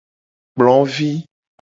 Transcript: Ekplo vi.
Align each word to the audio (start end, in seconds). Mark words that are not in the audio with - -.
Ekplo 0.49 0.75
vi. 0.95 1.11